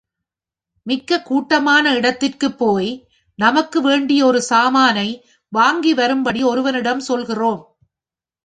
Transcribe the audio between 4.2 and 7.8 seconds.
ஒரு சாமானை வாங்கி வரும்படி ஒருவனிடம் சொல்கிறோம்.